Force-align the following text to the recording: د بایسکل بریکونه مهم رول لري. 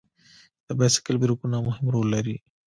د 0.67 0.69
بایسکل 0.79 1.15
بریکونه 1.21 1.57
مهم 1.67 1.85
رول 1.93 2.07
لري. 2.15 2.35